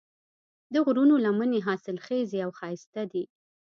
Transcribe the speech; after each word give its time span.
د 0.73 0.75
غرونو 0.85 1.15
لمنې 1.25 1.59
حاصلخیزې 1.67 2.39
او 2.45 2.51
ښایسته 2.59 3.01
دي. 3.11 3.23